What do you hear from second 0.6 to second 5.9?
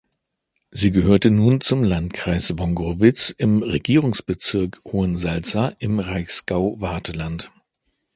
Sie gehörte nun zum Landkreis Wongrowitz im Regierungsbezirk Hohensalza